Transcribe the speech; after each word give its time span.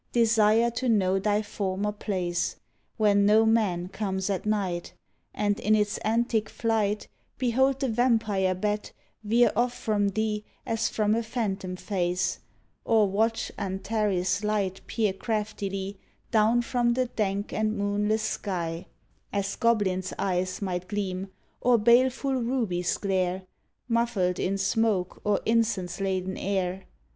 Desire 0.13 0.71
to 0.71 0.89
know 0.89 1.19
thy 1.19 1.43
former 1.43 1.91
place. 1.91 2.55
Where 2.97 3.13
no 3.13 3.45
man 3.45 3.87
comes 3.87 4.31
at 4.31 4.47
night, 4.47 4.93
35 4.95 4.95
fHE 4.95 4.95
HOUSE 4.95 4.97
OF 4.97 5.43
ORCHIDS 5.43 5.59
And 5.59 5.59
in 5.59 5.75
its 5.79 5.97
antic 5.99 6.49
flight 6.49 7.07
Behold 7.37 7.79
the 7.79 7.87
vampire 7.87 8.55
bat 8.55 8.93
veer 9.23 9.51
off 9.55 9.77
from 9.77 10.07
thee 10.09 10.43
As 10.65 10.89
from 10.89 11.13
a 11.13 11.21
phantom 11.21 11.75
face, 11.75 12.39
Or 12.83 13.07
watch 13.07 13.51
Antares' 13.59 14.43
light 14.43 14.81
peer 14.87 15.13
craftily 15.13 15.99
Down 16.31 16.63
from 16.63 16.95
the 16.95 17.05
dank 17.05 17.53
and 17.53 17.77
moonless 17.77 18.23
sky, 18.23 18.87
As 19.31 19.55
goblins' 19.55 20.15
ej^es 20.17 20.63
might 20.63 20.87
gleam 20.87 21.27
Or 21.61 21.77
baleful 21.77 22.33
rubies 22.41 22.97
glare, 22.97 23.43
Muffled 23.87 24.39
in 24.39 24.57
smoke 24.57 25.21
or 25.23 25.39
incense 25.45 25.99
laden 26.01 26.37
air. 26.37 26.85